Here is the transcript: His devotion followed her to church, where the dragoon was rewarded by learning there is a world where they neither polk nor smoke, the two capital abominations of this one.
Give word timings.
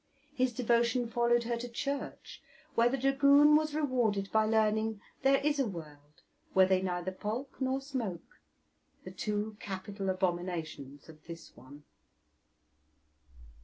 His 0.33 0.51
devotion 0.51 1.05
followed 1.07 1.43
her 1.43 1.55
to 1.57 1.69
church, 1.69 2.41
where 2.73 2.89
the 2.89 2.97
dragoon 2.97 3.55
was 3.55 3.75
rewarded 3.75 4.31
by 4.31 4.45
learning 4.47 4.99
there 5.21 5.37
is 5.45 5.59
a 5.59 5.67
world 5.67 6.23
where 6.53 6.65
they 6.65 6.81
neither 6.81 7.11
polk 7.11 7.57
nor 7.61 7.79
smoke, 7.81 8.39
the 9.03 9.11
two 9.11 9.57
capital 9.59 10.09
abominations 10.09 11.07
of 11.07 11.27
this 11.27 11.55
one. 11.55 11.83